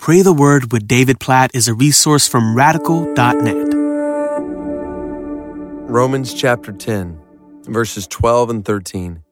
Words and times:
Pray 0.00 0.22
the 0.22 0.32
Word 0.32 0.72
with 0.72 0.88
David 0.88 1.20
Platt 1.20 1.50
is 1.52 1.68
a 1.68 1.74
resource 1.74 2.26
from 2.26 2.56
radical.net. 2.56 3.74
Romans 5.90 6.32
chapter 6.32 6.72
10, 6.72 7.20
verses 7.64 8.06
12 8.06 8.48
and 8.48 8.64
13. 8.64 9.22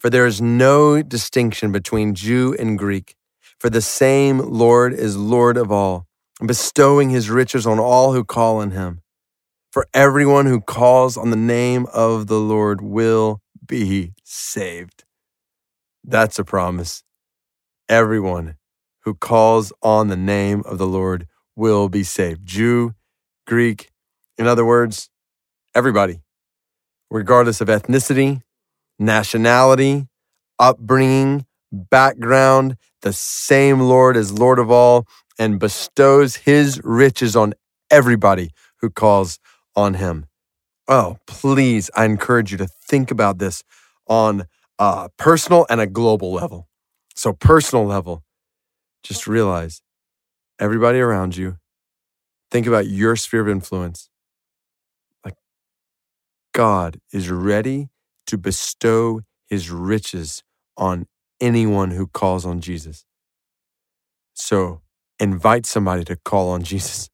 For 0.00 0.10
there 0.10 0.26
is 0.26 0.42
no 0.42 1.00
distinction 1.02 1.70
between 1.70 2.16
Jew 2.16 2.52
and 2.58 2.76
Greek, 2.76 3.14
for 3.60 3.70
the 3.70 3.80
same 3.80 4.40
Lord 4.40 4.92
is 4.92 5.16
Lord 5.16 5.56
of 5.56 5.70
all, 5.70 6.08
bestowing 6.44 7.10
his 7.10 7.30
riches 7.30 7.64
on 7.64 7.78
all 7.78 8.12
who 8.12 8.24
call 8.24 8.56
on 8.56 8.72
him. 8.72 9.02
For 9.70 9.86
everyone 9.94 10.46
who 10.46 10.60
calls 10.60 11.16
on 11.16 11.30
the 11.30 11.36
name 11.36 11.86
of 11.94 12.26
the 12.26 12.40
Lord 12.40 12.80
will 12.80 13.40
be 13.64 14.14
saved. 14.24 15.04
That's 16.02 16.40
a 16.40 16.44
promise. 16.44 17.04
Everyone 17.88 18.57
who 19.08 19.14
calls 19.14 19.72
on 19.80 20.08
the 20.08 20.16
name 20.18 20.62
of 20.66 20.76
the 20.76 20.86
Lord 20.86 21.26
will 21.56 21.88
be 21.88 22.02
saved. 22.02 22.44
Jew, 22.44 22.92
Greek, 23.46 23.88
in 24.36 24.46
other 24.46 24.66
words, 24.66 25.08
everybody, 25.74 26.20
regardless 27.10 27.62
of 27.62 27.68
ethnicity, 27.68 28.42
nationality, 28.98 30.08
upbringing, 30.58 31.46
background, 31.72 32.76
the 33.00 33.14
same 33.14 33.80
Lord 33.80 34.14
is 34.14 34.38
Lord 34.38 34.58
of 34.58 34.70
all 34.70 35.06
and 35.38 35.58
bestows 35.58 36.36
his 36.36 36.78
riches 36.84 37.34
on 37.34 37.54
everybody 37.90 38.50
who 38.82 38.90
calls 38.90 39.38
on 39.74 39.94
him. 39.94 40.26
Oh, 40.86 41.16
please, 41.26 41.90
I 41.96 42.04
encourage 42.04 42.52
you 42.52 42.58
to 42.58 42.66
think 42.66 43.10
about 43.10 43.38
this 43.38 43.64
on 44.06 44.44
a 44.78 45.08
personal 45.16 45.64
and 45.70 45.80
a 45.80 45.86
global 45.86 46.30
level. 46.30 46.68
So, 47.14 47.32
personal 47.32 47.86
level, 47.86 48.22
just 49.02 49.26
realize 49.26 49.82
everybody 50.58 50.98
around 50.98 51.36
you, 51.36 51.56
think 52.50 52.66
about 52.66 52.86
your 52.86 53.16
sphere 53.16 53.42
of 53.42 53.48
influence. 53.48 54.10
Like 55.24 55.36
God 56.52 57.00
is 57.12 57.30
ready 57.30 57.88
to 58.26 58.36
bestow 58.36 59.20
his 59.46 59.70
riches 59.70 60.42
on 60.76 61.06
anyone 61.40 61.92
who 61.92 62.06
calls 62.06 62.44
on 62.44 62.60
Jesus. 62.60 63.04
So 64.34 64.82
invite 65.18 65.66
somebody 65.66 66.04
to 66.04 66.16
call 66.16 66.50
on 66.50 66.62
Jesus, 66.64 67.08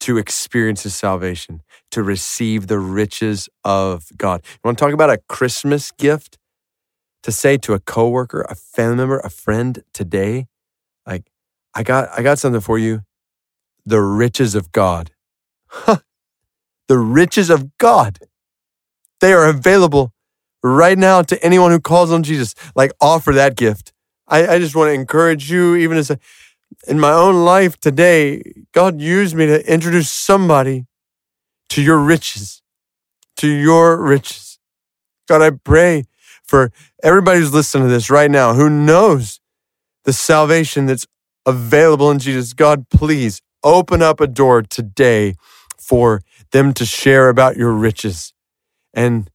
to 0.00 0.18
experience 0.18 0.82
his 0.82 0.94
salvation, 0.94 1.62
to 1.90 2.02
receive 2.02 2.66
the 2.66 2.78
riches 2.78 3.48
of 3.64 4.08
God. 4.16 4.42
You 4.44 4.60
want 4.64 4.78
to 4.78 4.84
talk 4.84 4.94
about 4.94 5.10
a 5.10 5.18
Christmas 5.28 5.90
gift? 5.92 6.38
To 7.22 7.30
say 7.30 7.56
to 7.58 7.72
a 7.72 7.78
coworker, 7.78 8.44
a 8.48 8.56
family 8.56 8.96
member, 8.96 9.20
a 9.20 9.30
friend 9.30 9.84
today, 9.94 10.48
like, 11.06 11.30
I 11.74 11.82
got, 11.82 12.08
I 12.16 12.22
got 12.22 12.38
something 12.38 12.60
for 12.60 12.78
you. 12.78 13.02
The 13.84 14.00
riches 14.00 14.54
of 14.54 14.72
God. 14.72 15.10
the 16.88 16.98
riches 16.98 17.50
of 17.50 17.76
God. 17.78 18.18
They 19.20 19.32
are 19.32 19.48
available 19.48 20.12
right 20.62 20.98
now 20.98 21.22
to 21.22 21.42
anyone 21.44 21.70
who 21.70 21.80
calls 21.80 22.12
on 22.12 22.22
Jesus. 22.22 22.54
Like, 22.74 22.92
offer 23.00 23.32
that 23.32 23.56
gift. 23.56 23.92
I, 24.28 24.46
I 24.46 24.58
just 24.58 24.74
want 24.74 24.88
to 24.88 24.94
encourage 24.94 25.50
you, 25.50 25.76
even 25.76 25.96
as 25.96 26.10
a, 26.10 26.18
in 26.86 26.98
my 26.98 27.12
own 27.12 27.44
life 27.44 27.78
today, 27.78 28.42
God 28.72 29.00
used 29.00 29.34
me 29.34 29.46
to 29.46 29.72
introduce 29.72 30.10
somebody 30.10 30.86
to 31.70 31.82
your 31.82 31.98
riches, 31.98 32.62
to 33.36 33.48
your 33.48 34.00
riches. 34.00 34.58
God, 35.28 35.42
I 35.42 35.50
pray 35.50 36.04
for 36.44 36.72
everybody 37.02 37.40
who's 37.40 37.54
listening 37.54 37.88
to 37.88 37.92
this 37.92 38.10
right 38.10 38.30
now 38.30 38.54
who 38.54 38.68
knows 38.68 39.40
the 40.04 40.12
salvation 40.12 40.86
that's 40.86 41.06
available 41.46 42.10
in 42.10 42.18
Jesus. 42.18 42.52
God, 42.52 42.88
please 42.88 43.40
open 43.62 44.02
up 44.02 44.20
a 44.20 44.26
door 44.26 44.62
today 44.62 45.34
for 45.78 46.22
them 46.52 46.72
to 46.74 46.84
share 46.84 47.28
about 47.28 47.56
your 47.56 47.72
riches 47.72 48.32
and 48.94 49.30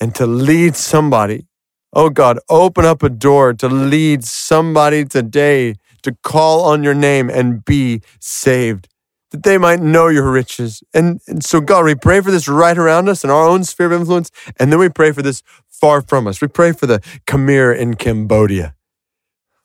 and 0.00 0.14
to 0.14 0.26
lead 0.26 0.76
somebody. 0.76 1.46
Oh 1.92 2.10
God, 2.10 2.38
open 2.50 2.84
up 2.84 3.02
a 3.02 3.08
door 3.08 3.54
to 3.54 3.68
lead 3.68 4.24
somebody 4.24 5.04
today 5.04 5.74
to 6.02 6.16
call 6.22 6.64
on 6.64 6.84
your 6.84 6.94
name 6.94 7.28
and 7.28 7.64
be 7.64 8.00
saved, 8.20 8.88
that 9.32 9.42
they 9.42 9.58
might 9.58 9.80
know 9.80 10.06
your 10.06 10.30
riches. 10.30 10.82
And, 10.94 11.20
and 11.26 11.44
so, 11.44 11.60
God, 11.60 11.84
we 11.84 11.96
pray 11.96 12.20
for 12.20 12.30
this 12.30 12.46
right 12.46 12.78
around 12.78 13.08
us 13.08 13.24
in 13.24 13.30
our 13.30 13.44
own 13.44 13.64
sphere 13.64 13.86
of 13.86 14.00
influence, 14.00 14.30
and 14.60 14.70
then 14.70 14.78
we 14.78 14.88
pray 14.88 15.10
for 15.10 15.22
this 15.22 15.42
far 15.68 16.02
from 16.02 16.28
us. 16.28 16.40
We 16.40 16.48
pray 16.48 16.72
for 16.72 16.86
the 16.86 17.00
Khmer 17.26 17.76
in 17.76 17.94
Cambodia. 17.94 18.75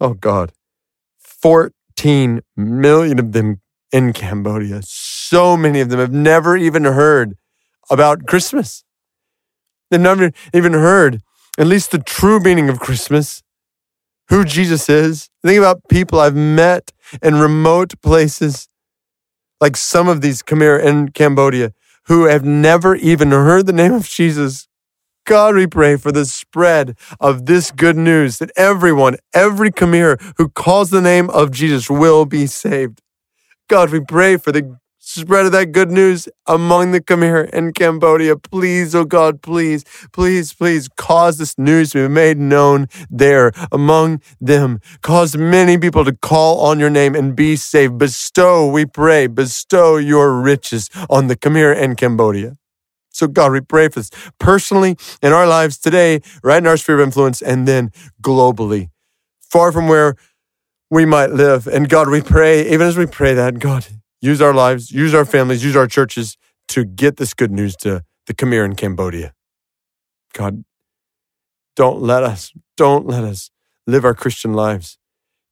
Oh 0.01 0.15
God, 0.15 0.51
14 1.19 2.41
million 2.57 3.19
of 3.19 3.33
them 3.33 3.61
in 3.91 4.13
Cambodia. 4.13 4.81
So 4.83 5.55
many 5.55 5.79
of 5.79 5.89
them 5.89 5.99
have 5.99 6.11
never 6.11 6.57
even 6.57 6.85
heard 6.85 7.37
about 7.91 8.25
Christmas. 8.25 8.83
They've 9.91 10.01
never 10.01 10.31
even 10.55 10.73
heard, 10.73 11.21
at 11.59 11.67
least 11.67 11.91
the 11.91 11.99
true 11.99 12.39
meaning 12.39 12.67
of 12.67 12.79
Christmas, 12.79 13.43
who 14.29 14.43
Jesus 14.43 14.89
is. 14.89 15.29
Think 15.43 15.59
about 15.59 15.87
people 15.87 16.19
I've 16.19 16.35
met 16.35 16.91
in 17.21 17.35
remote 17.35 17.93
places, 18.01 18.67
like 19.59 19.77
some 19.77 20.07
of 20.07 20.21
these 20.21 20.41
Khmer 20.41 20.83
in 20.83 21.09
Cambodia, 21.09 21.73
who 22.07 22.23
have 22.23 22.43
never 22.43 22.95
even 22.95 23.29
heard 23.29 23.67
the 23.67 23.73
name 23.73 23.93
of 23.93 24.07
Jesus 24.07 24.67
God, 25.25 25.55
we 25.55 25.67
pray 25.67 25.97
for 25.97 26.11
the 26.11 26.25
spread 26.25 26.97
of 27.19 27.45
this 27.45 27.71
good 27.71 27.95
news 27.95 28.39
that 28.39 28.51
everyone, 28.55 29.17
every 29.33 29.71
Khmer 29.71 30.19
who 30.37 30.49
calls 30.49 30.89
the 30.89 31.01
name 31.01 31.29
of 31.29 31.51
Jesus 31.51 31.89
will 31.89 32.25
be 32.25 32.47
saved. 32.47 33.01
God, 33.69 33.91
we 33.91 33.99
pray 33.99 34.37
for 34.37 34.51
the 34.51 34.77
spread 34.97 35.45
of 35.45 35.51
that 35.51 35.71
good 35.71 35.91
news 35.91 36.27
among 36.47 36.91
the 36.91 37.01
Khmer 37.01 37.49
in 37.51 37.71
Cambodia. 37.71 38.35
Please, 38.35 38.95
oh 38.95 39.05
God, 39.05 39.41
please, 39.41 39.83
please, 40.11 40.53
please 40.53 40.89
cause 40.97 41.37
this 41.37 41.57
news 41.57 41.91
to 41.91 42.07
be 42.07 42.13
made 42.13 42.37
known 42.37 42.87
there 43.09 43.51
among 43.71 44.21
them. 44.39 44.79
Cause 45.01 45.37
many 45.37 45.77
people 45.77 46.03
to 46.03 46.13
call 46.13 46.61
on 46.61 46.79
your 46.79 46.89
name 46.89 47.15
and 47.15 47.35
be 47.35 47.55
saved. 47.55 47.97
Bestow, 47.97 48.67
we 48.67 48.85
pray, 48.85 49.27
bestow 49.27 49.97
your 49.97 50.41
riches 50.41 50.89
on 51.09 51.27
the 51.27 51.35
Khmer 51.35 51.75
in 51.75 51.95
Cambodia. 51.95 52.57
So, 53.21 53.27
God, 53.27 53.51
we 53.51 53.61
pray 53.61 53.87
for 53.87 53.99
this 53.99 54.09
personally 54.39 54.97
in 55.21 55.31
our 55.31 55.45
lives 55.45 55.77
today, 55.77 56.21
right 56.41 56.57
in 56.57 56.65
our 56.65 56.75
sphere 56.75 56.99
of 56.99 57.05
influence, 57.05 57.39
and 57.39 57.67
then 57.67 57.91
globally, 58.19 58.89
far 59.39 59.71
from 59.71 59.87
where 59.87 60.15
we 60.89 61.05
might 61.05 61.29
live. 61.29 61.67
And 61.67 61.87
God, 61.87 62.09
we 62.09 62.23
pray, 62.23 62.67
even 62.67 62.87
as 62.87 62.97
we 62.97 63.05
pray 63.05 63.35
that, 63.35 63.59
God, 63.59 63.85
use 64.21 64.41
our 64.41 64.55
lives, 64.55 64.91
use 64.91 65.13
our 65.13 65.23
families, 65.23 65.63
use 65.63 65.75
our 65.75 65.85
churches 65.85 66.35
to 66.69 66.83
get 66.83 67.17
this 67.17 67.35
good 67.35 67.51
news 67.51 67.75
to 67.75 68.03
the 68.25 68.33
Khmer 68.33 68.65
in 68.65 68.75
Cambodia. 68.75 69.35
God, 70.33 70.63
don't 71.75 72.01
let 72.01 72.23
us, 72.23 72.51
don't 72.75 73.05
let 73.05 73.23
us 73.23 73.51
live 73.85 74.03
our 74.03 74.15
Christian 74.15 74.53
lives 74.53 74.97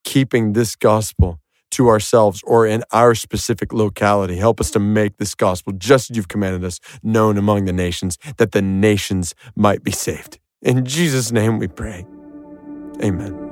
keeping 0.03 0.53
this 0.53 0.75
gospel 0.75 1.39
to 1.71 1.89
ourselves 1.89 2.41
or 2.45 2.65
in 2.65 2.83
our 2.91 3.15
specific 3.15 3.73
locality. 3.73 4.37
Help 4.37 4.59
us 4.59 4.71
to 4.71 4.79
make 4.79 5.17
this 5.17 5.35
gospel, 5.35 5.73
just 5.73 6.09
as 6.09 6.17
you've 6.17 6.27
commanded 6.27 6.63
us, 6.63 6.79
known 7.03 7.37
among 7.37 7.65
the 7.65 7.73
nations, 7.73 8.17
that 8.37 8.51
the 8.51 8.61
nations 8.61 9.35
might 9.55 9.83
be 9.83 9.91
saved. 9.91 10.39
In 10.61 10.85
Jesus' 10.85 11.31
name 11.31 11.59
we 11.59 11.67
pray. 11.67 12.05
Amen. 13.03 13.48